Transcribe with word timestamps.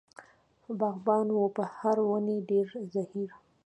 باغبان 0.79 1.27
و 1.31 1.39
په 1.55 1.63
هرې 1.75 2.03
ونې 2.09 2.37
ډېر 2.49 2.67
زهیر. 2.93 3.29